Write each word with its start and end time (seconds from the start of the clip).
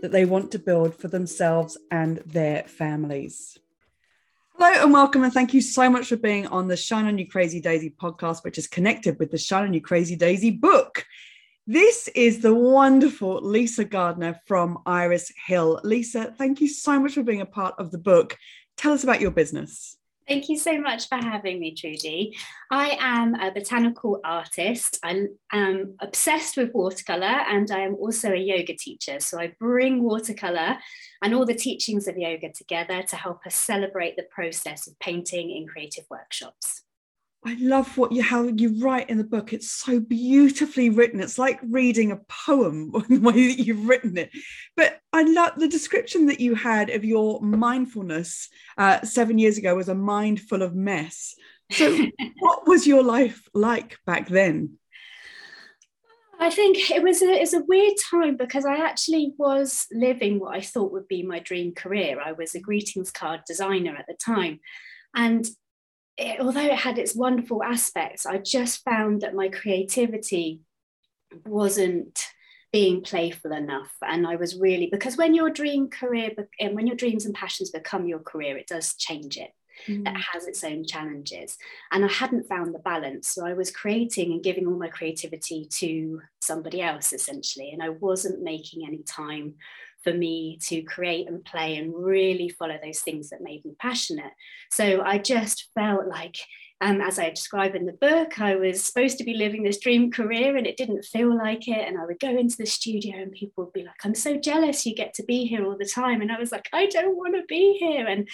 that 0.00 0.12
they 0.12 0.24
want 0.24 0.50
to 0.52 0.58
build 0.58 0.94
for 0.94 1.08
themselves 1.08 1.78
and 1.90 2.18
their 2.26 2.64
families. 2.64 3.58
Hello 4.56 4.84
and 4.84 4.92
welcome, 4.92 5.24
and 5.24 5.32
thank 5.32 5.54
you 5.54 5.60
so 5.60 5.88
much 5.88 6.08
for 6.08 6.16
being 6.16 6.46
on 6.48 6.68
the 6.68 6.76
Shine 6.76 7.06
On 7.06 7.16
You 7.16 7.26
Crazy 7.26 7.60
Daisy 7.60 7.90
podcast, 7.90 8.44
which 8.44 8.58
is 8.58 8.66
connected 8.66 9.18
with 9.18 9.30
the 9.30 9.38
Shine 9.38 9.64
On 9.64 9.74
You 9.74 9.80
Crazy 9.80 10.16
Daisy 10.16 10.50
book. 10.50 11.04
This 11.66 12.08
is 12.14 12.40
the 12.40 12.54
wonderful 12.54 13.40
Lisa 13.42 13.84
Gardner 13.84 14.40
from 14.46 14.78
Iris 14.86 15.32
Hill. 15.46 15.80
Lisa, 15.84 16.34
thank 16.36 16.60
you 16.60 16.68
so 16.68 16.98
much 16.98 17.14
for 17.14 17.22
being 17.22 17.40
a 17.40 17.46
part 17.46 17.74
of 17.78 17.90
the 17.90 17.98
book. 17.98 18.36
Tell 18.76 18.92
us 18.92 19.04
about 19.04 19.20
your 19.20 19.30
business. 19.30 19.96
Thank 20.30 20.48
you 20.48 20.56
so 20.56 20.80
much 20.80 21.08
for 21.08 21.16
having 21.16 21.58
me, 21.58 21.74
Trudy. 21.74 22.36
I 22.70 22.96
am 23.00 23.34
a 23.34 23.50
botanical 23.50 24.20
artist. 24.22 24.96
I 25.02 25.24
am 25.52 25.96
obsessed 25.98 26.56
with 26.56 26.72
watercolour 26.72 27.24
and 27.24 27.68
I 27.72 27.80
am 27.80 27.96
also 27.96 28.30
a 28.30 28.36
yoga 28.36 28.76
teacher. 28.76 29.18
So 29.18 29.40
I 29.40 29.56
bring 29.58 30.04
watercolour 30.04 30.78
and 31.20 31.34
all 31.34 31.44
the 31.44 31.56
teachings 31.56 32.06
of 32.06 32.16
yoga 32.16 32.52
together 32.52 33.02
to 33.02 33.16
help 33.16 33.44
us 33.44 33.56
celebrate 33.56 34.14
the 34.14 34.28
process 34.30 34.86
of 34.86 34.96
painting 35.00 35.50
in 35.50 35.66
creative 35.66 36.04
workshops. 36.08 36.84
I 37.44 37.56
love 37.58 37.96
what 37.96 38.12
you 38.12 38.22
how 38.22 38.44
you 38.44 38.78
write 38.80 39.08
in 39.08 39.16
the 39.16 39.24
book. 39.24 39.54
It's 39.54 39.70
so 39.70 39.98
beautifully 39.98 40.90
written. 40.90 41.20
It's 41.20 41.38
like 41.38 41.58
reading 41.62 42.12
a 42.12 42.20
poem 42.28 42.90
the 43.08 43.18
way 43.18 43.48
that 43.48 43.64
you've 43.64 43.88
written 43.88 44.18
it. 44.18 44.30
But 44.76 45.00
I 45.12 45.22
love 45.22 45.52
the 45.56 45.68
description 45.68 46.26
that 46.26 46.40
you 46.40 46.54
had 46.54 46.90
of 46.90 47.04
your 47.04 47.40
mindfulness 47.40 48.48
uh, 48.76 49.02
seven 49.02 49.38
years 49.38 49.56
ago 49.56 49.74
was 49.74 49.88
a 49.88 49.94
mind 49.94 50.40
full 50.40 50.62
of 50.62 50.74
mess. 50.74 51.34
So, 51.70 52.06
what 52.40 52.66
was 52.66 52.86
your 52.86 53.02
life 53.02 53.48
like 53.54 53.96
back 54.04 54.28
then? 54.28 54.76
I 56.38 56.50
think 56.50 56.90
it 56.90 57.02
was 57.02 57.22
a, 57.22 57.30
it's 57.30 57.52
a 57.52 57.64
weird 57.66 57.94
time 58.10 58.36
because 58.36 58.64
I 58.64 58.76
actually 58.76 59.34
was 59.38 59.86
living 59.92 60.40
what 60.40 60.56
I 60.56 60.62
thought 60.62 60.92
would 60.92 61.06
be 61.06 61.22
my 61.22 61.38
dream 61.38 61.74
career. 61.74 62.18
I 62.18 62.32
was 62.32 62.54
a 62.54 62.60
greetings 62.60 63.10
card 63.10 63.42
designer 63.46 63.94
at 63.94 64.06
the 64.06 64.14
time. 64.14 64.60
And 65.14 65.46
it, 66.20 66.40
although 66.40 66.60
it 66.60 66.74
had 66.74 66.98
its 66.98 67.16
wonderful 67.16 67.62
aspects, 67.62 68.26
I 68.26 68.38
just 68.38 68.84
found 68.84 69.22
that 69.22 69.34
my 69.34 69.48
creativity 69.48 70.60
wasn't 71.46 72.26
being 72.72 73.02
playful 73.02 73.52
enough. 73.52 73.90
And 74.02 74.26
i 74.26 74.36
was 74.36 74.56
really 74.56 74.88
because 74.90 75.16
when 75.16 75.34
your 75.34 75.50
dream 75.50 75.88
career 75.88 76.30
and 76.60 76.74
when 76.74 76.86
your 76.86 76.96
dreams 76.96 77.24
and 77.24 77.34
passions 77.34 77.70
become 77.70 78.06
your 78.06 78.20
career 78.20 78.56
it 78.56 78.68
does 78.68 78.94
change 78.94 79.36
it. 79.36 79.50
Mm. 79.88 80.04
that 80.04 80.20
has 80.34 80.46
its 80.46 80.62
own 80.62 80.84
challenges. 80.84 81.56
And 81.90 82.04
i 82.04 82.08
hadn't 82.08 82.48
found 82.48 82.74
the 82.74 82.80
balance. 82.80 83.28
So 83.28 83.46
i 83.46 83.54
was 83.54 83.70
creating 83.70 84.32
and 84.32 84.42
giving 84.42 84.66
all 84.66 84.78
my 84.78 84.88
creativity 84.88 85.66
to 85.80 86.20
somebody 86.40 86.82
else 86.82 87.12
essentially. 87.12 87.70
And 87.72 87.82
i 87.82 87.88
wasn't 87.88 88.42
making 88.42 88.86
any 88.86 89.02
time 89.02 89.54
for 90.02 90.12
me 90.12 90.58
to 90.68 90.82
create 90.82 91.28
and 91.28 91.44
play 91.44 91.76
and 91.76 91.94
really 91.94 92.48
follow 92.48 92.78
those 92.82 93.00
things 93.00 93.30
that 93.30 93.42
made 93.42 93.64
me 93.64 93.74
passionate. 93.78 94.32
So 94.70 95.02
I 95.02 95.18
just 95.18 95.68
felt 95.74 96.06
like, 96.06 96.36
um, 96.80 97.00
as 97.02 97.18
I 97.18 97.28
describe 97.28 97.74
in 97.74 97.84
the 97.84 97.92
book, 97.92 98.40
I 98.40 98.56
was 98.56 98.82
supposed 98.82 99.18
to 99.18 99.24
be 99.24 99.34
living 99.34 99.62
this 99.62 99.78
dream 99.78 100.10
career 100.10 100.56
and 100.56 100.66
it 100.66 100.78
didn't 100.78 101.04
feel 101.04 101.36
like 101.36 101.68
it. 101.68 101.86
And 101.86 101.98
I 101.98 102.06
would 102.06 102.20
go 102.20 102.30
into 102.30 102.56
the 102.56 102.66
studio 102.66 103.18
and 103.18 103.32
people 103.32 103.64
would 103.64 103.74
be 103.74 103.84
like, 103.84 104.00
I'm 104.02 104.14
so 104.14 104.36
jealous 104.36 104.86
you 104.86 104.94
get 104.94 105.12
to 105.14 105.24
be 105.24 105.44
here 105.44 105.66
all 105.66 105.76
the 105.76 105.84
time. 105.84 106.22
And 106.22 106.32
I 106.32 106.38
was 106.38 106.52
like, 106.52 106.68
I 106.72 106.86
don't 106.86 107.16
want 107.16 107.34
to 107.34 107.42
be 107.48 107.76
here. 107.78 108.06
And 108.06 108.26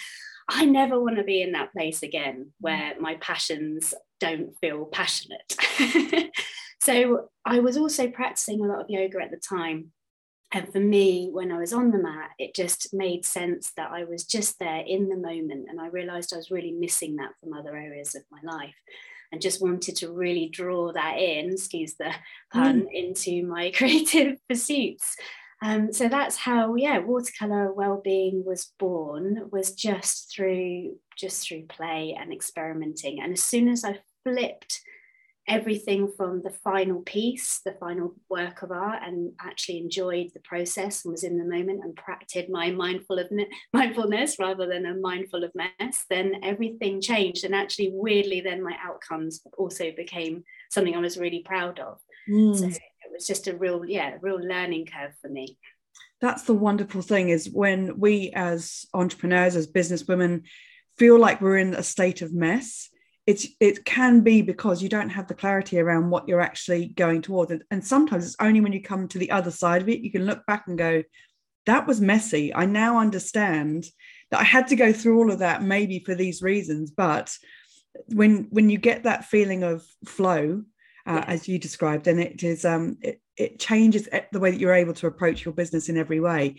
I 0.49 0.63
never 0.63 0.99
want 0.99 1.17
to 1.17 1.23
be 1.23 1.41
in 1.41 1.51
that 1.53 1.73
place 1.73 2.03
again 2.03 2.51
where 2.61 2.93
my 2.99 3.15
passions 3.15 3.93
don't 4.21 4.57
feel 4.61 4.85
passionate. 4.85 5.55
so 6.81 7.29
I 7.45 7.59
was 7.59 7.75
also 7.75 8.09
practicing 8.09 8.63
a 8.63 8.67
lot 8.67 8.79
of 8.79 8.89
yoga 8.89 9.21
at 9.21 9.31
the 9.31 9.37
time 9.37 9.91
and 10.53 10.71
for 10.71 10.79
me, 10.79 11.29
when 11.31 11.51
I 11.51 11.59
was 11.59 11.73
on 11.73 11.91
the 11.91 11.97
mat, 11.97 12.29
it 12.39 12.55
just 12.55 12.93
made 12.93 13.25
sense 13.25 13.71
that 13.75 13.91
I 13.91 14.05
was 14.05 14.23
just 14.23 14.59
there 14.59 14.83
in 14.85 15.09
the 15.09 15.17
moment. 15.17 15.67
And 15.69 15.79
I 15.81 15.87
realized 15.87 16.33
I 16.33 16.37
was 16.37 16.51
really 16.51 16.71
missing 16.71 17.17
that 17.17 17.31
from 17.39 17.53
other 17.53 17.75
areas 17.75 18.15
of 18.15 18.23
my 18.31 18.39
life 18.43 18.75
and 19.31 19.41
just 19.41 19.61
wanted 19.61 19.97
to 19.97 20.11
really 20.11 20.47
draw 20.47 20.93
that 20.93 21.17
in, 21.17 21.51
excuse 21.51 21.95
the 21.95 22.13
pun, 22.53 22.83
mm. 22.83 22.93
into 22.93 23.45
my 23.45 23.71
creative 23.75 24.37
pursuits. 24.47 25.17
Um, 25.61 25.91
so 25.91 26.07
that's 26.07 26.37
how, 26.37 26.75
yeah, 26.75 26.99
watercolor 26.99 27.73
well-being 27.73 28.45
was 28.45 28.71
born, 28.79 29.49
was 29.51 29.73
just 29.73 30.33
through 30.33 30.95
just 31.17 31.47
through 31.47 31.63
play 31.63 32.15
and 32.17 32.31
experimenting. 32.31 33.21
And 33.21 33.33
as 33.33 33.43
soon 33.43 33.67
as 33.67 33.83
I 33.83 33.99
flipped 34.23 34.81
everything 35.47 36.11
from 36.17 36.41
the 36.41 36.49
final 36.49 37.01
piece, 37.01 37.59
the 37.63 37.71
final 37.73 38.13
work 38.29 38.61
of 38.61 38.71
art, 38.71 39.01
and 39.03 39.31
actually 39.39 39.77
enjoyed 39.77 40.31
the 40.33 40.41
process 40.41 41.05
and 41.05 41.11
was 41.11 41.23
in 41.23 41.37
the 41.37 41.45
moment 41.45 41.83
and 41.83 41.95
practiced 41.95 42.49
my 42.49 42.69
mindful 42.69 43.17
of 43.17 43.29
mindfulness 43.73 44.37
rather 44.39 44.67
than 44.67 44.85
a 44.85 44.93
mindful 44.93 45.43
of 45.43 45.51
mess, 45.55 46.05
then 46.09 46.35
everything 46.43 46.99
changed. 46.99 47.45
And 47.45 47.55
actually, 47.55 47.91
weirdly, 47.93 48.41
then 48.41 48.61
my 48.61 48.75
outcomes 48.83 49.41
also 49.57 49.91
became 49.95 50.43
something 50.69 50.95
I 50.95 50.99
was 50.99 51.17
really 51.17 51.43
proud 51.45 51.79
of. 51.79 51.99
Mm. 52.29 52.57
So 52.57 52.65
it 52.65 52.81
was 53.13 53.25
just 53.25 53.47
a 53.47 53.55
real, 53.55 53.85
yeah, 53.85 54.17
real 54.21 54.39
learning 54.39 54.87
curve 54.87 55.13
for 55.21 55.29
me. 55.29 55.57
That's 56.19 56.43
the 56.43 56.53
wonderful 56.53 57.01
thing 57.01 57.29
is 57.29 57.49
when 57.49 57.99
we 57.99 58.31
as 58.31 58.85
entrepreneurs, 58.93 59.55
as 59.55 59.67
business 59.67 60.05
women, 60.07 60.43
feel 60.97 61.19
like 61.19 61.41
we're 61.41 61.57
in 61.57 61.73
a 61.73 61.83
state 61.83 62.21
of 62.21 62.33
mess 62.33 62.89
it's 63.27 63.45
it 63.59 63.83
can 63.83 64.21
be 64.21 64.41
because 64.41 64.81
you 64.81 64.87
don't 64.87 65.09
have 65.09 65.27
the 65.27 65.33
clarity 65.33 65.79
around 65.79 66.09
what 66.09 66.27
you're 66.27 66.41
actually 66.41 66.87
going 66.87 67.21
towards. 67.21 67.51
And 67.69 67.85
sometimes 67.85 68.25
it's 68.25 68.37
only 68.39 68.61
when 68.61 68.71
you 68.71 68.81
come 68.81 69.07
to 69.09 69.19
the 69.19 69.31
other 69.31 69.51
side 69.51 69.81
of 69.81 69.89
it 69.89 69.99
you 69.99 70.11
can 70.11 70.25
look 70.25 70.45
back 70.47 70.63
and 70.67 70.77
go 70.77 71.03
that 71.65 71.85
was 71.85 71.99
messy. 71.99 72.55
I 72.55 72.65
now 72.65 72.97
understand 72.97 73.85
that 74.31 74.39
i 74.39 74.43
had 74.43 74.67
to 74.67 74.75
go 74.75 74.91
through 74.93 75.19
all 75.19 75.31
of 75.31 75.39
that 75.39 75.61
maybe 75.61 75.99
for 75.99 76.15
these 76.15 76.41
reasons. 76.41 76.89
But 76.89 77.37
when 78.07 78.47
when 78.49 78.69
you 78.69 78.77
get 78.77 79.03
that 79.03 79.25
feeling 79.25 79.63
of 79.63 79.85
flow 80.05 80.63
uh, 81.05 81.23
as 81.27 81.47
you 81.47 81.59
described 81.59 82.05
then 82.05 82.19
it 82.19 82.43
is 82.43 82.63
um 82.63 82.97
it, 83.01 83.21
it 83.35 83.59
changes 83.59 84.07
the 84.31 84.39
way 84.39 84.51
that 84.51 84.59
you're 84.59 84.73
able 84.73 84.93
to 84.93 85.07
approach 85.07 85.43
your 85.43 85.53
business 85.53 85.89
in 85.89 85.97
every 85.97 86.21
way. 86.21 86.55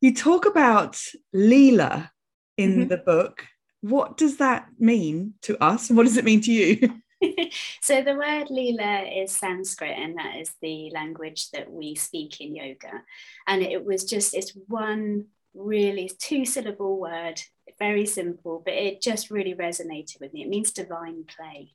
You 0.00 0.12
talk 0.12 0.44
about 0.44 1.00
leela 1.34 2.10
in 2.56 2.70
mm-hmm. 2.72 2.88
the 2.88 2.98
book 2.98 3.46
what 3.84 4.16
does 4.16 4.38
that 4.38 4.66
mean 4.78 5.34
to 5.42 5.62
us? 5.62 5.90
What 5.90 6.04
does 6.04 6.16
it 6.16 6.24
mean 6.24 6.40
to 6.40 6.50
you? 6.50 7.00
so 7.82 8.00
the 8.00 8.14
word 8.14 8.48
Leela 8.48 9.22
is 9.22 9.30
Sanskrit, 9.30 9.98
and 9.98 10.16
that 10.16 10.36
is 10.36 10.50
the 10.62 10.90
language 10.94 11.50
that 11.50 11.70
we 11.70 11.94
speak 11.94 12.40
in 12.40 12.56
yoga. 12.56 13.02
And 13.46 13.62
it 13.62 13.84
was 13.84 14.04
just 14.04 14.34
it's 14.34 14.56
one 14.68 15.26
really 15.52 16.10
two 16.18 16.46
syllable 16.46 16.98
word, 16.98 17.42
very 17.78 18.06
simple, 18.06 18.62
but 18.64 18.72
it 18.72 19.02
just 19.02 19.30
really 19.30 19.54
resonated 19.54 20.18
with 20.18 20.32
me. 20.32 20.44
It 20.44 20.48
means 20.48 20.72
divine 20.72 21.24
play. 21.24 21.72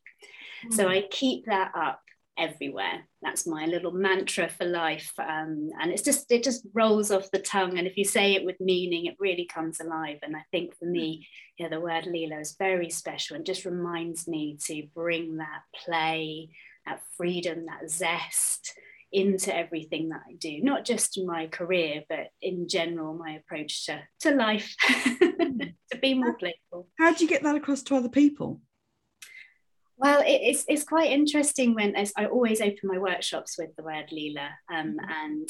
Mm. 0.65 0.73
So 0.73 0.87
I 0.87 1.03
keep 1.11 1.45
that 1.45 1.71
up 1.75 2.01
everywhere. 2.39 3.07
That's 3.21 3.45
my 3.45 3.65
little 3.65 3.91
mantra 3.91 4.49
for 4.49 4.65
life. 4.65 5.11
Um, 5.19 5.69
and 5.79 5.91
it's 5.91 6.01
just, 6.01 6.31
it 6.31 6.43
just 6.43 6.65
rolls 6.73 7.11
off 7.11 7.29
the 7.31 7.39
tongue. 7.39 7.77
And 7.77 7.85
if 7.85 7.97
you 7.97 8.05
say 8.05 8.33
it 8.33 8.45
with 8.45 8.59
meaning, 8.59 9.05
it 9.05 9.17
really 9.19 9.45
comes 9.45 9.79
alive. 9.79 10.19
And 10.23 10.35
I 10.35 10.43
think 10.51 10.75
for 10.77 10.85
me, 10.85 11.27
yeah, 11.57 11.67
the 11.67 11.79
word 11.79 12.05
Leela 12.05 12.39
is 12.39 12.55
very 12.57 12.89
special 12.89 13.35
and 13.35 13.45
just 13.45 13.65
reminds 13.65 14.27
me 14.27 14.57
to 14.65 14.87
bring 14.95 15.37
that 15.37 15.61
play, 15.85 16.49
that 16.85 17.01
freedom, 17.17 17.65
that 17.65 17.89
zest 17.89 18.73
into 19.11 19.55
everything 19.55 20.09
that 20.09 20.21
I 20.29 20.33
do, 20.33 20.61
not 20.61 20.85
just 20.85 21.17
in 21.17 21.25
my 21.25 21.47
career, 21.47 22.03
but 22.07 22.27
in 22.41 22.67
general, 22.67 23.15
my 23.15 23.31
approach 23.31 23.87
to, 23.87 24.01
to 24.21 24.31
life, 24.35 24.75
to 25.19 25.97
be 25.99 26.13
more 26.13 26.33
playful. 26.33 26.87
How 26.97 27.13
do 27.13 27.23
you 27.23 27.29
get 27.29 27.43
that 27.43 27.55
across 27.55 27.81
to 27.83 27.95
other 27.95 28.09
people? 28.09 28.61
Well, 29.99 30.23
it's, 30.25 30.63
it's 30.69 30.85
quite 30.85 31.11
interesting 31.11 31.75
when 31.75 31.93
as 31.95 32.13
I 32.17 32.25
always 32.27 32.61
open 32.61 32.79
my 32.87 32.97
workshops 32.97 33.57
with 33.57 33.75
the 33.75 33.83
word 33.83 34.05
Leela, 34.13 34.47
um, 34.71 34.97
mm-hmm. 34.97 35.11
and 35.11 35.49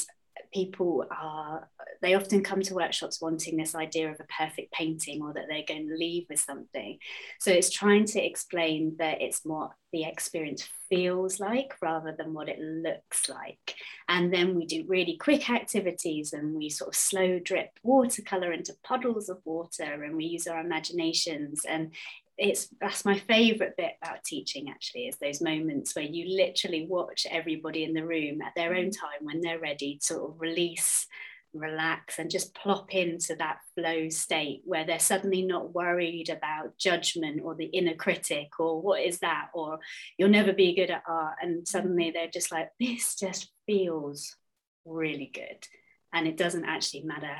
people 0.52 1.04
are 1.10 1.68
they 2.02 2.14
often 2.14 2.42
come 2.42 2.62
to 2.62 2.74
workshops 2.74 3.20
wanting 3.20 3.56
this 3.56 3.74
idea 3.74 4.10
of 4.10 4.18
a 4.20 4.24
perfect 4.38 4.72
painting 4.72 5.22
or 5.22 5.34
that 5.34 5.44
they're 5.48 5.64
going 5.68 5.86
to 5.86 5.94
leave 5.94 6.24
with 6.30 6.40
something. 6.40 6.98
So 7.38 7.50
it's 7.50 7.70
trying 7.70 8.06
to 8.06 8.24
explain 8.24 8.96
that 8.98 9.20
it's 9.20 9.40
what 9.44 9.72
the 9.92 10.04
experience 10.04 10.66
feels 10.88 11.40
like 11.40 11.74
rather 11.82 12.14
than 12.16 12.32
what 12.32 12.48
it 12.48 12.58
looks 12.58 13.28
like. 13.28 13.74
And 14.08 14.32
then 14.32 14.54
we 14.54 14.64
do 14.64 14.84
really 14.88 15.16
quick 15.18 15.50
activities 15.50 16.32
and 16.32 16.54
we 16.54 16.70
sort 16.70 16.88
of 16.88 16.96
slow 16.96 17.38
drip 17.38 17.70
watercolor 17.82 18.52
into 18.52 18.74
puddles 18.82 19.28
of 19.28 19.38
water 19.44 20.02
and 20.02 20.16
we 20.16 20.24
use 20.24 20.46
our 20.46 20.60
imaginations. 20.60 21.62
And 21.68 21.92
it's 22.40 22.68
that's 22.80 23.04
my 23.04 23.18
favorite 23.18 23.74
bit 23.76 23.92
about 24.02 24.24
teaching 24.24 24.70
actually 24.70 25.06
is 25.06 25.16
those 25.18 25.42
moments 25.42 25.94
where 25.94 26.04
you 26.04 26.36
literally 26.36 26.86
watch 26.88 27.26
everybody 27.30 27.84
in 27.84 27.92
the 27.92 28.04
room 28.04 28.40
at 28.40 28.54
their 28.56 28.74
own 28.74 28.86
mm. 28.86 28.98
time 28.98 29.20
when 29.20 29.42
they're 29.42 29.60
ready 29.60 29.98
to 29.98 30.14
sort 30.14 30.30
of 30.30 30.40
release 30.40 31.06
relax 31.52 32.18
and 32.18 32.30
just 32.30 32.54
plop 32.54 32.94
into 32.94 33.34
that 33.36 33.58
flow 33.74 34.08
state 34.08 34.62
where 34.64 34.86
they're 34.86 34.98
suddenly 34.98 35.42
not 35.42 35.74
worried 35.74 36.30
about 36.30 36.78
judgment 36.78 37.40
or 37.44 37.54
the 37.54 37.66
inner 37.66 37.94
critic 37.94 38.48
or 38.58 38.80
what 38.80 39.02
is 39.02 39.18
that? 39.18 39.48
Or 39.52 39.80
you'll 40.16 40.28
never 40.28 40.52
be 40.52 40.74
good 40.74 40.90
at 40.90 41.02
art. 41.08 41.36
And 41.42 41.66
suddenly 41.66 42.10
mm. 42.10 42.14
they're 42.14 42.28
just 42.28 42.52
like 42.52 42.70
this 42.78 43.16
just 43.16 43.50
feels 43.66 44.36
really 44.84 45.30
good. 45.32 45.66
And 46.12 46.26
it 46.26 46.36
doesn't 46.36 46.64
actually 46.64 47.02
matter 47.02 47.36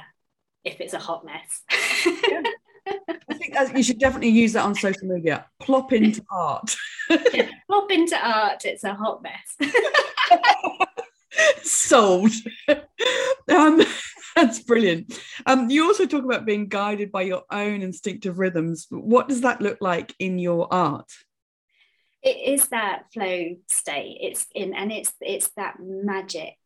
if 0.64 0.80
it's 0.80 0.94
a 0.94 0.98
hot 0.98 1.24
mess. 1.24 1.62
Think 1.70 2.46
you 3.74 3.82
should 3.82 3.98
definitely 3.98 4.30
use 4.30 4.52
that 4.54 4.64
on 4.64 4.74
social 4.74 5.06
media. 5.06 5.46
Plop 5.60 5.92
into 5.92 6.24
art. 6.30 6.74
yeah, 7.32 7.48
plop 7.66 7.90
into 7.90 8.16
art. 8.16 8.64
It's 8.64 8.84
a 8.84 8.94
hot 8.94 9.22
mess. 9.22 9.72
Sold. 11.62 12.32
Um, 13.48 13.82
that's 14.36 14.60
brilliant. 14.60 15.20
Um, 15.46 15.70
you 15.70 15.84
also 15.84 16.06
talk 16.06 16.24
about 16.24 16.46
being 16.46 16.68
guided 16.68 17.12
by 17.12 17.22
your 17.22 17.42
own 17.50 17.82
instinctive 17.82 18.38
rhythms. 18.38 18.86
What 18.90 19.28
does 19.28 19.42
that 19.42 19.60
look 19.60 19.78
like 19.80 20.14
in 20.18 20.38
your 20.38 20.72
art? 20.72 21.10
It 22.22 22.36
is 22.54 22.68
that 22.68 23.04
flow 23.12 23.56
state. 23.68 24.18
It's 24.20 24.46
in, 24.54 24.74
and 24.74 24.92
it's 24.92 25.12
it's 25.20 25.50
that 25.56 25.76
magic 25.80 26.56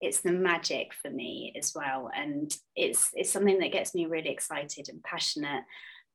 it's 0.00 0.20
the 0.20 0.32
magic 0.32 0.92
for 1.02 1.10
me 1.10 1.52
as 1.58 1.72
well 1.74 2.10
and 2.14 2.54
it's 2.74 3.10
it's 3.14 3.32
something 3.32 3.58
that 3.58 3.72
gets 3.72 3.94
me 3.94 4.06
really 4.06 4.28
excited 4.28 4.88
and 4.88 5.02
passionate 5.02 5.64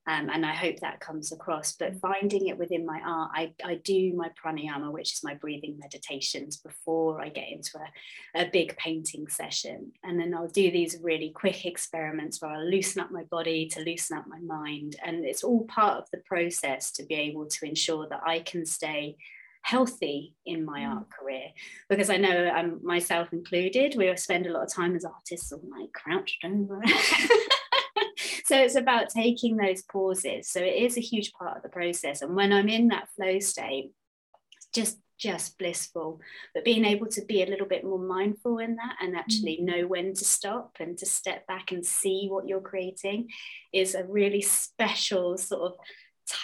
um, 0.07 0.30
and 0.30 0.44
I 0.45 0.53
hope 0.53 0.80
that 0.80 1.00
comes 1.00 1.31
across. 1.31 1.74
But 1.74 2.00
finding 2.00 2.48
it 2.48 2.57
within 2.57 2.86
my 2.86 3.00
art, 3.06 3.31
I, 3.36 3.53
I 3.63 3.75
do 3.75 4.13
my 4.13 4.30
pranayama, 4.30 4.92
which 4.92 5.13
is 5.13 5.24
my 5.24 5.36
breathing 5.36 5.77
meditations, 5.80 6.57
before 6.57 7.21
I 7.21 7.30
get 7.30 7.50
into 7.51 7.77
a, 7.77 8.42
a 8.42 8.50
big 8.50 8.75
painting 8.77 9.27
session. 9.27 9.92
And 10.03 10.19
then 10.19 10.33
I'll 10.33 10.48
do 10.48 10.71
these 10.71 10.98
really 11.03 11.30
quick 11.30 11.65
experiments 11.65 12.42
where 12.42 12.51
I'll 12.51 12.68
loosen 12.68 13.01
up 13.01 13.12
my 13.12 13.24
body 13.25 13.68
to 13.69 13.81
loosen 13.81 14.18
up 14.18 14.25
my 14.27 14.39
mind. 14.39 14.95
And 15.06 15.24
it's 15.24 15.44
all 15.44 15.65
part 15.65 16.00
of 16.00 16.09
the 16.12 16.19
process 16.19 16.92
to 16.94 17.06
be 17.06 17.15
able 17.15 17.45
to 17.45 17.65
ensure 17.65 18.07
that 18.09 18.21
I 18.25 18.39
can 18.39 18.65
stay 18.65 19.18
healthy 19.63 20.33
in 20.48 20.65
my 20.65 20.80
mm. 20.81 20.95
art 20.95 21.07
career 21.12 21.50
because 21.88 22.09
I 22.09 22.18
know 22.18 22.50
I'm 22.50 22.71
um, 22.71 22.80
myself 22.81 23.31
included. 23.31 23.94
We 23.95 24.15
spend 24.18 24.48
a 24.48 24.51
lot 24.51 24.63
of 24.63 24.74
time 24.74 24.95
as 24.95 25.06
artists 25.06 25.51
all 25.51 25.62
like 25.80 25.94
crouched 25.94 26.44
over. 26.44 26.81
so 28.51 28.57
it's 28.57 28.75
about 28.75 29.07
taking 29.07 29.56
those 29.56 29.81
pauses. 29.81 30.50
So 30.50 30.59
it 30.59 30.75
is 30.75 30.98
a 30.98 31.00
huge 31.01 31.31
part 31.31 31.56
of 31.56 31.63
the 31.63 31.69
process. 31.69 32.21
And 32.21 32.36
when 32.36 32.51
I'm 32.51 32.68
in 32.68 32.89
that 32.89 33.07
flow 33.15 33.39
state, 33.39 33.92
just 34.75 34.98
just 35.18 35.57
blissful 35.59 36.19
but 36.56 36.65
being 36.65 36.83
able 36.83 37.06
to 37.06 37.24
be 37.25 37.44
a 37.44 37.45
little 37.45 37.68
bit 37.68 37.83
more 37.83 38.00
mindful 38.00 38.57
in 38.57 38.75
that 38.75 38.95
and 39.00 39.15
actually 39.15 39.56
mm. 39.57 39.65
know 39.65 39.86
when 39.86 40.15
to 40.15 40.25
stop 40.25 40.75
and 40.80 40.98
to 40.98 41.06
step 41.06 41.45
back 41.45 41.71
and 41.71 41.86
see 41.86 42.25
what 42.27 42.48
you're 42.48 42.59
creating 42.59 43.27
is 43.71 43.94
a 43.94 44.03
really 44.06 44.42
special 44.42 45.38
sort 45.38 45.62
of 45.62 45.77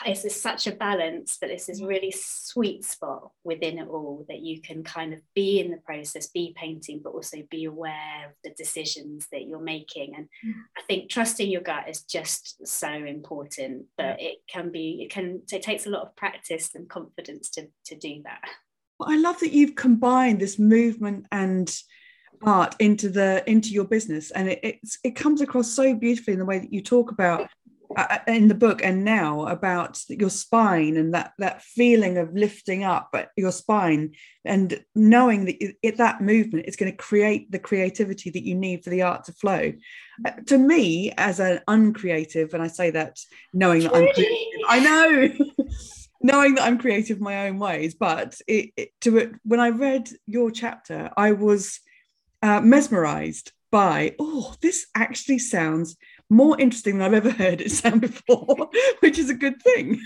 it's 0.05 0.39
such 0.39 0.67
a 0.67 0.71
balance 0.71 1.37
but 1.39 1.49
it's 1.49 1.65
this 1.65 1.81
mm. 1.81 1.87
really 1.87 2.11
sweet 2.11 2.83
spot 2.83 3.31
within 3.43 3.77
it 3.77 3.87
all 3.87 4.25
that 4.27 4.41
you 4.41 4.61
can 4.61 4.83
kind 4.83 5.13
of 5.13 5.21
be 5.33 5.59
in 5.59 5.71
the 5.71 5.77
process 5.77 6.27
be 6.27 6.53
painting 6.55 7.01
but 7.03 7.11
also 7.11 7.37
be 7.49 7.65
aware 7.65 8.25
of 8.27 8.31
the 8.43 8.51
decisions 8.57 9.27
that 9.31 9.47
you're 9.47 9.59
making 9.59 10.15
and 10.15 10.25
mm. 10.45 10.53
i 10.77 10.81
think 10.87 11.09
trusting 11.09 11.49
your 11.49 11.61
gut 11.61 11.87
is 11.89 12.03
just 12.03 12.65
so 12.65 12.89
important 12.89 13.85
but 13.97 14.21
it 14.21 14.37
can 14.49 14.71
be 14.71 15.01
it 15.01 15.11
can 15.11 15.41
it 15.51 15.61
takes 15.61 15.85
a 15.85 15.89
lot 15.89 16.03
of 16.03 16.15
practice 16.15 16.71
and 16.75 16.89
confidence 16.89 17.49
to 17.49 17.67
to 17.85 17.95
do 17.95 18.21
that 18.23 18.41
well, 18.99 19.09
i 19.09 19.17
love 19.17 19.39
that 19.39 19.53
you've 19.53 19.75
combined 19.75 20.39
this 20.39 20.59
movement 20.59 21.25
and 21.31 21.75
art 22.43 22.75
into 22.79 23.09
the 23.09 23.43
into 23.49 23.69
your 23.69 23.85
business 23.85 24.31
and 24.31 24.49
it, 24.49 24.59
it's 24.61 24.99
it 25.03 25.15
comes 25.15 25.41
across 25.41 25.71
so 25.71 25.95
beautifully 25.95 26.33
in 26.33 26.39
the 26.39 26.45
way 26.45 26.59
that 26.59 26.71
you 26.71 26.81
talk 26.81 27.11
about 27.11 27.49
in 28.27 28.47
the 28.47 28.55
book 28.55 28.81
and 28.83 29.03
now 29.03 29.47
about 29.47 30.01
your 30.09 30.29
spine 30.29 30.97
and 30.97 31.13
that 31.13 31.33
that 31.37 31.61
feeling 31.61 32.17
of 32.17 32.33
lifting 32.33 32.83
up 32.83 33.15
your 33.35 33.51
spine 33.51 34.11
and 34.45 34.83
knowing 34.93 35.45
that 35.45 35.55
it, 35.81 35.97
that 35.97 36.21
movement 36.21 36.65
is 36.67 36.75
going 36.75 36.91
to 36.91 36.97
create 36.97 37.51
the 37.51 37.59
creativity 37.59 38.29
that 38.29 38.43
you 38.43 38.55
need 38.55 38.83
for 38.83 38.89
the 38.89 39.01
art 39.01 39.23
to 39.25 39.31
flow. 39.33 39.73
Uh, 40.25 40.31
to 40.47 40.57
me 40.57 41.11
as 41.17 41.39
an 41.39 41.59
uncreative 41.67 42.53
and 42.53 42.63
i 42.63 42.67
say 42.67 42.89
that 42.89 43.19
knowing 43.53 43.83
that 43.83 43.95
i'm 43.95 44.07
creative, 44.13 44.37
i 44.67 44.79
know 44.79 45.29
knowing 46.21 46.55
that 46.55 46.63
i'm 46.63 46.79
creative 46.79 47.21
my 47.21 47.47
own 47.47 47.59
ways 47.59 47.93
but 47.93 48.39
it, 48.47 48.71
it, 48.75 48.89
to 48.99 49.17
it 49.17 49.31
when 49.43 49.59
i 49.59 49.69
read 49.69 50.09
your 50.25 50.49
chapter 50.49 51.11
i 51.15 51.31
was 51.31 51.79
uh, 52.41 52.59
mesmerized 52.61 53.51
by 53.71 54.15
oh 54.19 54.55
this 54.61 54.87
actually 54.95 55.39
sounds 55.39 55.97
more 56.29 56.59
interesting 56.59 56.97
than 56.97 57.07
I've 57.07 57.25
ever 57.25 57.31
heard 57.31 57.61
it 57.61 57.71
sound 57.71 58.01
before, 58.01 58.69
which 58.99 59.17
is 59.17 59.29
a 59.29 59.35
good 59.35 59.61
thing. 59.61 60.01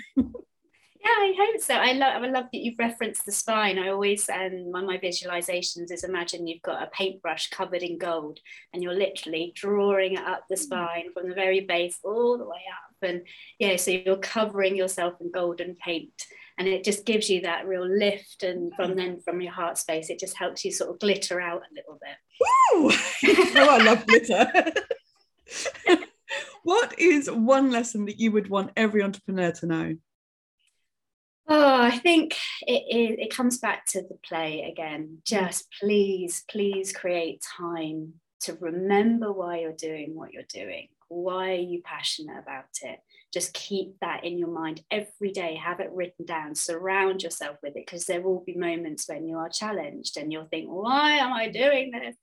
Yeah, 1.03 1.09
I 1.09 1.33
hope 1.35 1.61
so. 1.61 1.73
I 1.73 1.93
love 1.93 2.21
I 2.21 2.27
love 2.27 2.45
that 2.53 2.59
you've 2.59 2.77
referenced 2.77 3.25
the 3.25 3.31
spine. 3.31 3.79
I 3.79 3.89
always 3.89 4.29
and 4.29 4.67
um, 4.67 4.71
one 4.71 4.83
of 4.83 4.87
my 4.87 4.99
visualizations 4.99 5.91
is 5.91 6.03
imagine 6.03 6.45
you've 6.45 6.61
got 6.61 6.83
a 6.83 6.91
paintbrush 6.91 7.49
covered 7.49 7.81
in 7.81 7.97
gold 7.97 8.39
and 8.71 8.83
you're 8.83 8.93
literally 8.93 9.51
drawing 9.55 10.17
up 10.17 10.43
the 10.47 10.55
mm. 10.55 10.59
spine 10.59 11.13
from 11.13 11.27
the 11.27 11.35
very 11.35 11.61
base 11.61 11.97
all 12.03 12.37
the 12.37 12.45
way 12.45 12.61
up. 12.71 13.09
And 13.09 13.23
yeah, 13.57 13.77
so 13.77 13.89
you're 13.89 14.17
covering 14.17 14.75
yourself 14.75 15.15
in 15.21 15.31
golden 15.31 15.75
paint. 15.75 16.27
And 16.57 16.67
it 16.67 16.83
just 16.83 17.05
gives 17.05 17.29
you 17.29 17.41
that 17.41 17.67
real 17.67 17.87
lift. 17.87 18.43
And 18.43 18.73
from 18.75 18.95
then 18.95 19.21
from 19.21 19.41
your 19.41 19.53
heart 19.53 19.77
space, 19.77 20.09
it 20.09 20.19
just 20.19 20.37
helps 20.37 20.63
you 20.63 20.71
sort 20.71 20.91
of 20.91 20.99
glitter 20.99 21.39
out 21.39 21.61
a 21.61 21.75
little 21.75 21.99
bit. 22.01 22.17
Woo! 22.39 22.91
oh, 23.61 23.69
I 23.69 23.83
love 23.83 24.05
glitter. 24.05 24.73
what 26.63 26.97
is 26.99 27.29
one 27.29 27.71
lesson 27.71 28.05
that 28.05 28.19
you 28.19 28.31
would 28.31 28.49
want 28.49 28.71
every 28.75 29.03
entrepreneur 29.03 29.51
to 29.51 29.65
know? 29.65 29.95
Oh, 31.47 31.81
I 31.81 31.97
think 31.97 32.37
it, 32.61 32.83
it, 32.87 33.19
it 33.19 33.35
comes 33.35 33.57
back 33.57 33.85
to 33.87 34.01
the 34.01 34.17
play 34.23 34.71
again. 34.71 35.17
Just 35.25 35.67
please, 35.79 36.43
please 36.49 36.93
create 36.93 37.43
time 37.57 38.13
to 38.41 38.57
remember 38.59 39.31
why 39.31 39.59
you're 39.59 39.73
doing 39.73 40.15
what 40.15 40.33
you're 40.33 40.43
doing. 40.43 40.87
Why 41.11 41.51
are 41.51 41.55
you 41.55 41.81
passionate 41.83 42.39
about 42.39 42.69
it? 42.83 42.99
Just 43.33 43.53
keep 43.53 43.99
that 43.99 44.23
in 44.23 44.37
your 44.37 44.47
mind 44.47 44.81
every 44.89 45.31
day. 45.31 45.59
Have 45.61 45.81
it 45.81 45.91
written 45.93 46.25
down. 46.25 46.55
Surround 46.55 47.21
yourself 47.21 47.57
with 47.61 47.75
it 47.75 47.85
because 47.85 48.05
there 48.05 48.21
will 48.21 48.43
be 48.45 48.55
moments 48.55 49.09
when 49.09 49.25
you 49.25 49.37
are 49.37 49.49
challenged 49.49 50.15
and 50.15 50.31
you'll 50.31 50.45
think, 50.45 50.69
why 50.69 51.17
am 51.17 51.33
I 51.33 51.49
doing 51.49 51.91
this? 51.91 52.15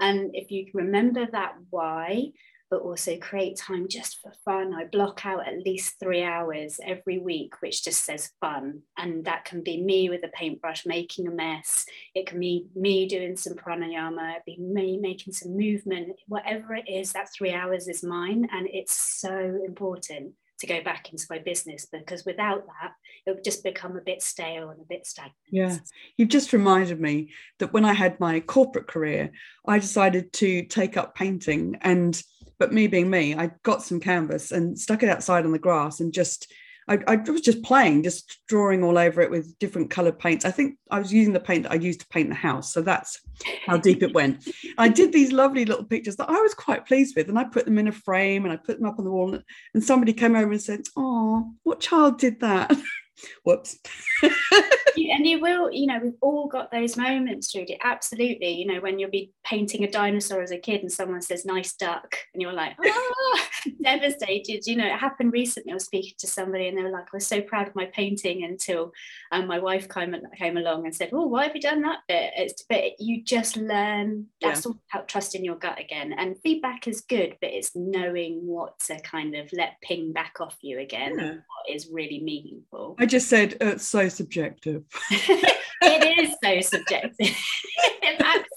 And 0.00 0.32
if 0.34 0.50
you 0.50 0.66
remember 0.74 1.26
that 1.32 1.54
why, 1.70 2.32
but 2.70 2.80
also 2.80 3.16
create 3.18 3.56
time 3.56 3.86
just 3.88 4.18
for 4.20 4.32
fun. 4.44 4.74
I 4.74 4.84
block 4.84 5.24
out 5.24 5.46
at 5.46 5.64
least 5.64 6.00
three 6.00 6.22
hours 6.22 6.80
every 6.84 7.18
week, 7.18 7.54
which 7.60 7.84
just 7.84 8.04
says 8.04 8.32
fun. 8.40 8.82
And 8.96 9.24
that 9.24 9.44
can 9.44 9.62
be 9.62 9.82
me 9.82 10.08
with 10.08 10.24
a 10.24 10.28
paintbrush 10.28 10.84
making 10.86 11.28
a 11.28 11.30
mess. 11.30 11.84
It 12.14 12.26
can 12.26 12.40
be 12.40 12.66
me 12.74 13.06
doing 13.06 13.36
some 13.36 13.54
pranayama, 13.54 14.36
it 14.36 14.42
be 14.44 14.58
me 14.58 14.98
making 14.98 15.32
some 15.32 15.56
movement, 15.56 16.12
whatever 16.26 16.74
it 16.74 16.88
is, 16.88 17.12
that 17.12 17.32
three 17.32 17.52
hours 17.52 17.88
is 17.88 18.02
mine. 18.02 18.48
And 18.52 18.66
it's 18.72 18.94
so 18.94 19.60
important 19.64 20.34
to 20.58 20.66
go 20.66 20.82
back 20.82 21.12
into 21.12 21.26
my 21.28 21.38
business 21.38 21.86
because 21.92 22.24
without 22.24 22.66
that 22.66 22.92
it 23.26 23.34
would 23.34 23.44
just 23.44 23.62
become 23.62 23.96
a 23.96 24.00
bit 24.00 24.22
stale 24.22 24.70
and 24.70 24.80
a 24.80 24.84
bit 24.88 25.06
stagnant 25.06 25.34
yeah 25.50 25.76
you've 26.16 26.30
just 26.30 26.52
reminded 26.52 26.98
me 26.98 27.30
that 27.58 27.72
when 27.72 27.84
i 27.84 27.92
had 27.92 28.18
my 28.20 28.40
corporate 28.40 28.86
career 28.86 29.30
i 29.66 29.78
decided 29.78 30.32
to 30.32 30.62
take 30.64 30.96
up 30.96 31.14
painting 31.14 31.76
and 31.82 32.22
but 32.58 32.72
me 32.72 32.86
being 32.86 33.10
me, 33.10 33.34
I 33.34 33.52
got 33.62 33.82
some 33.82 34.00
canvas 34.00 34.52
and 34.52 34.78
stuck 34.78 35.02
it 35.02 35.08
outside 35.08 35.44
on 35.44 35.52
the 35.52 35.58
grass 35.58 36.00
and 36.00 36.12
just 36.12 36.52
I, 36.88 36.98
I, 37.08 37.16
was 37.16 37.40
just 37.40 37.62
playing, 37.64 38.04
just 38.04 38.40
drawing 38.46 38.84
all 38.84 38.96
over 38.96 39.20
it 39.20 39.30
with 39.30 39.58
different 39.58 39.90
colored 39.90 40.18
paints. 40.18 40.44
I 40.44 40.52
think 40.52 40.78
I 40.90 41.00
was 41.00 41.12
using 41.12 41.32
the 41.32 41.40
paint 41.40 41.64
that 41.64 41.72
I 41.72 41.76
used 41.76 42.00
to 42.00 42.06
paint 42.08 42.28
the 42.28 42.36
house. 42.36 42.72
So 42.72 42.80
that's 42.80 43.20
how 43.66 43.76
deep 43.76 44.04
it 44.04 44.14
went. 44.14 44.48
I 44.78 44.88
did 44.88 45.12
these 45.12 45.32
lovely 45.32 45.64
little 45.64 45.84
pictures 45.84 46.16
that 46.16 46.30
I 46.30 46.40
was 46.40 46.54
quite 46.54 46.86
pleased 46.86 47.16
with. 47.16 47.28
And 47.28 47.38
I 47.38 47.44
put 47.44 47.64
them 47.64 47.78
in 47.78 47.88
a 47.88 47.92
frame 47.92 48.44
and 48.44 48.52
I 48.52 48.56
put 48.56 48.78
them 48.78 48.86
up 48.86 48.98
on 48.98 49.04
the 49.04 49.10
wall. 49.10 49.36
And 49.74 49.82
somebody 49.82 50.12
came 50.12 50.36
over 50.36 50.52
and 50.52 50.62
said, 50.62 50.82
Oh, 50.96 51.52
what 51.64 51.80
child 51.80 52.18
did 52.20 52.38
that? 52.40 52.76
Whoops. 53.44 53.78
and 54.22 55.26
you 55.26 55.40
will, 55.40 55.72
you 55.72 55.86
know, 55.86 55.98
we've 56.00 56.12
all 56.20 56.46
got 56.46 56.70
those 56.70 56.96
moments, 56.96 57.50
Trudy. 57.50 57.78
Absolutely. 57.82 58.52
You 58.52 58.66
know, 58.66 58.80
when 58.80 59.00
you'll 59.00 59.10
be 59.10 59.32
painting 59.46 59.84
a 59.84 59.90
dinosaur 59.90 60.42
as 60.42 60.50
a 60.50 60.58
kid 60.58 60.80
and 60.80 60.90
someone 60.90 61.22
says, 61.22 61.46
nice 61.46 61.74
duck, 61.74 62.16
and 62.34 62.42
you're 62.42 62.52
like, 62.52 62.74
oh, 62.84 63.40
devastated. 63.82 64.66
You 64.66 64.76
know, 64.76 64.86
it 64.86 64.98
happened 64.98 65.32
recently. 65.32 65.70
I 65.70 65.74
was 65.74 65.84
speaking 65.84 66.14
to 66.18 66.26
somebody 66.26 66.66
and 66.66 66.76
they 66.76 66.82
were 66.82 66.90
like, 66.90 67.04
I 67.04 67.16
was 67.16 67.26
so 67.26 67.40
proud 67.40 67.68
of 67.68 67.76
my 67.76 67.86
painting 67.86 68.44
until 68.44 68.92
um, 69.30 69.46
my 69.46 69.60
wife 69.60 69.88
came, 69.88 70.16
came 70.36 70.56
along 70.56 70.84
and 70.84 70.94
said, 70.94 71.10
Oh, 71.12 71.26
why 71.26 71.44
have 71.44 71.54
you 71.54 71.62
done 71.62 71.82
that 71.82 72.00
bit? 72.08 72.32
It's, 72.36 72.64
but 72.68 72.98
you 72.98 73.22
just 73.22 73.56
learn 73.56 74.26
that's 74.40 74.66
yeah. 74.66 74.70
all 74.70 74.78
about 74.92 75.08
trusting 75.08 75.44
your 75.44 75.56
gut 75.56 75.78
again. 75.78 76.12
And 76.12 76.36
feedback 76.42 76.88
is 76.88 77.02
good, 77.02 77.36
but 77.40 77.50
it's 77.50 77.70
knowing 77.76 78.44
what 78.46 78.78
to 78.86 79.00
kind 79.00 79.36
of 79.36 79.48
let 79.52 79.80
ping 79.80 80.12
back 80.12 80.40
off 80.40 80.56
you 80.60 80.80
again 80.80 81.18
yeah. 81.18 81.34
what 81.34 81.74
is 81.74 81.88
really 81.92 82.20
meaningful. 82.20 82.96
I 82.98 83.06
just 83.06 83.28
said 83.28 83.56
it's 83.60 83.86
so 83.86 84.08
subjective. 84.08 84.82
it 85.10 86.18
is 86.18 86.34
so 86.42 86.60
subjective. 86.60 87.36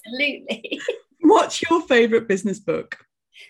Absolutely. 0.09 0.81
What's 1.21 1.61
your 1.69 1.81
favorite 1.81 2.27
business 2.27 2.59
book? 2.59 2.97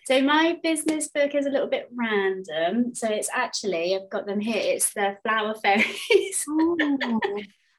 So 0.05 0.21
my 0.21 0.57
business 0.61 1.07
book 1.07 1.33
is 1.33 1.45
a 1.45 1.49
little 1.49 1.67
bit 1.67 1.89
random. 1.95 2.93
So 2.93 3.07
it's 3.07 3.29
actually 3.33 3.95
I've 3.95 4.09
got 4.09 4.25
them 4.25 4.39
here. 4.39 4.61
It's 4.61 4.93
the 4.93 5.17
Flower 5.23 5.55
Fairies. 5.61 6.45
Oh. 6.51 7.19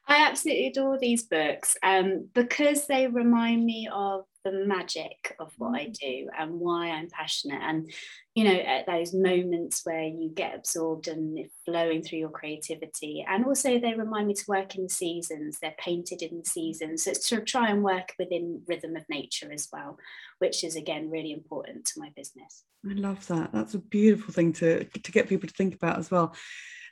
I 0.07 0.27
absolutely 0.27 0.67
adore 0.67 0.97
these 0.97 1.23
books 1.23 1.77
um, 1.83 2.27
because 2.33 2.87
they 2.87 3.07
remind 3.07 3.63
me 3.63 3.87
of 3.91 4.25
the 4.43 4.65
magic 4.65 5.35
of 5.39 5.53
what 5.57 5.79
I 5.79 5.85
mm. 5.85 5.93
do 5.93 6.29
and 6.37 6.59
why 6.59 6.89
I'm 6.89 7.09
passionate. 7.09 7.61
And, 7.61 7.91
you 8.33 8.43
know, 8.43 8.55
at 8.55 8.87
those 8.87 9.13
moments 9.13 9.81
where 9.83 10.03
you 10.03 10.31
get 10.33 10.55
absorbed 10.55 11.07
and 11.07 11.47
flowing 11.65 12.01
through 12.01 12.19
your 12.19 12.29
creativity. 12.29 13.25
And 13.27 13.45
also, 13.45 13.79
they 13.79 13.93
remind 13.93 14.27
me 14.27 14.33
to 14.33 14.45
work 14.47 14.75
in 14.75 14.83
the 14.83 14.89
seasons. 14.89 15.59
They're 15.61 15.75
painted 15.77 16.21
in 16.21 16.39
the 16.39 16.49
seasons. 16.49 17.03
So 17.03 17.11
it's 17.11 17.29
to 17.29 17.41
try 17.41 17.69
and 17.69 17.83
work 17.83 18.13
within 18.17 18.61
rhythm 18.67 18.95
of 18.95 19.03
nature 19.09 19.51
as 19.51 19.67
well, 19.71 19.97
which 20.39 20.63
is, 20.63 20.75
again, 20.75 21.09
really 21.09 21.31
important 21.31 21.85
to 21.85 21.99
my 21.99 22.09
business. 22.15 22.63
I 22.89 22.93
love 22.93 23.27
that. 23.27 23.51
That's 23.51 23.75
a 23.75 23.79
beautiful 23.79 24.33
thing 24.33 24.53
to, 24.53 24.83
to 24.85 25.11
get 25.11 25.29
people 25.29 25.47
to 25.47 25.53
think 25.53 25.75
about 25.75 25.99
as 25.99 26.09
well. 26.09 26.33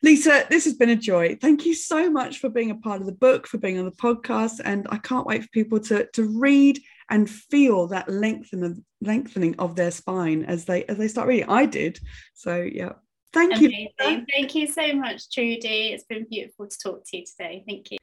Lisa, 0.02 0.46
this 0.50 0.64
has 0.64 0.76
been 0.76 0.92
a 0.92 0.96
joy. 0.96 1.36
Thank 1.42 1.66
you 1.66 1.74
so 1.74 2.10
much 2.10 2.40
for 2.40 2.48
being 2.48 2.72
a 2.72 2.76
part 2.76 3.02
of 3.02 3.06
the 3.06 3.12
book, 3.12 3.48
for 3.48 3.58
being 3.58 3.78
on 3.80 3.86
the 3.86 3.92
podcast. 3.92 4.62
And 4.64 4.88
I 4.92 4.98
can't 4.98 5.26
wait 5.26 5.42
for 5.42 5.50
people 5.50 5.80
to, 5.82 6.08
to 6.14 6.24
read 6.40 6.80
and 7.10 7.30
feel 7.30 7.88
that 7.88 8.10
lengthening, 8.10 8.84
lengthening 9.02 9.56
of 9.60 9.76
their 9.76 9.92
spine 9.92 10.44
as 10.44 10.66
they 10.66 10.86
as 10.86 10.98
they 10.98 11.08
start 11.08 11.28
reading. 11.28 11.50
I 11.50 11.66
did. 11.66 12.00
So 12.34 12.62
yeah. 12.62 12.94
Thank 13.32 13.58
Amazing. 13.58 13.90
you. 14.00 14.26
Thank 14.28 14.56
you 14.56 14.68
so 14.68 14.94
much, 14.94 15.32
Trudy. 15.32 15.94
It's 15.94 16.04
been 16.04 16.26
beautiful 16.30 16.68
to 16.68 16.78
talk 16.84 17.04
to 17.06 17.18
you 17.18 17.26
today. 17.26 17.64
Thank 17.68 17.92
you. 17.92 17.98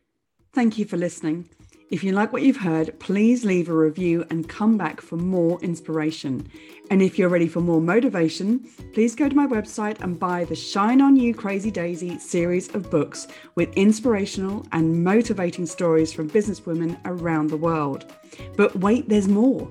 Thank 0.53 0.79
you 0.79 0.85
for 0.85 0.97
listening. 0.97 1.51
If 1.89 2.03
you 2.03 2.11
like 2.11 2.33
what 2.33 2.43
you've 2.43 2.57
heard, 2.57 2.99
please 2.99 3.45
leave 3.45 3.69
a 3.69 3.73
review 3.73 4.27
and 4.29 4.49
come 4.49 4.77
back 4.77 5.01
for 5.01 5.15
more 5.15 5.61
inspiration. 5.61 6.51
And 6.91 7.01
if 7.01 7.17
you're 7.17 7.29
ready 7.29 7.47
for 7.47 7.61
more 7.61 7.81
motivation, 7.81 8.69
please 8.93 9.15
go 9.15 9.29
to 9.29 9.37
my 9.37 9.47
website 9.47 10.01
and 10.01 10.19
buy 10.19 10.47
the 10.47 10.57
Shine 10.57 11.01
On 11.01 11.15
You 11.15 11.33
Crazy 11.33 11.71
Daisy 11.71 12.19
series 12.19 12.75
of 12.75 12.91
books 12.91 13.29
with 13.55 13.73
inspirational 13.75 14.67
and 14.73 15.05
motivating 15.05 15.65
stories 15.65 16.13
from 16.13 16.29
businesswomen 16.29 16.99
around 17.05 17.51
the 17.51 17.57
world. 17.57 18.13
But 18.57 18.75
wait, 18.75 19.09
there's 19.09 19.29
more. 19.29 19.71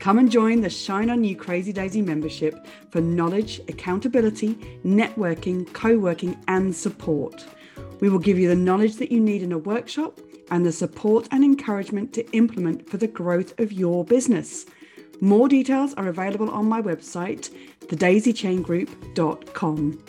Come 0.00 0.18
and 0.18 0.30
join 0.30 0.60
the 0.60 0.68
Shine 0.68 1.08
On 1.08 1.24
You 1.24 1.34
Crazy 1.34 1.72
Daisy 1.72 2.02
membership 2.02 2.66
for 2.90 3.00
knowledge, 3.00 3.62
accountability, 3.68 4.54
networking, 4.84 5.72
co 5.72 5.98
working, 5.98 6.36
and 6.46 6.76
support. 6.76 7.42
We 8.00 8.10
will 8.10 8.18
give 8.18 8.38
you 8.38 8.48
the 8.48 8.54
knowledge 8.54 8.96
that 8.96 9.10
you 9.10 9.18
need 9.18 9.42
in 9.42 9.52
a 9.52 9.56
workshop 9.56 10.20
and 10.54 10.64
the 10.64 10.70
support 10.70 11.26
and 11.32 11.42
encouragement 11.42 12.12
to 12.12 12.24
implement 12.30 12.88
for 12.88 12.96
the 12.96 13.08
growth 13.08 13.58
of 13.58 13.72
your 13.72 14.04
business. 14.04 14.66
More 15.20 15.48
details 15.48 15.94
are 15.94 16.06
available 16.06 16.48
on 16.48 16.68
my 16.68 16.80
website, 16.80 17.50
thedaisychaingroup.com. 17.86 20.04